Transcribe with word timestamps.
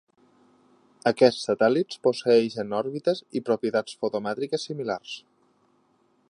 Aquests 1.11 1.43
satèl·lits 1.49 1.99
posseeixen 2.07 2.73
òrbites 2.79 3.21
i 3.41 3.43
propietats 3.51 4.01
fotomètriques 4.05 4.67
similars. 4.71 5.15